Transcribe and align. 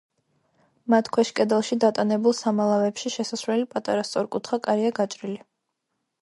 მათ 0.93 1.09
ქვეშ 1.17 1.31
კედელში 1.39 1.77
დატანებულ 1.83 2.35
სამალავებში 2.37 3.13
შესასვლელი 3.17 3.69
პატარა 3.75 4.07
სწორკუთხა 4.09 4.61
კარია 4.71 4.95
გაჭრილი. 5.03 5.39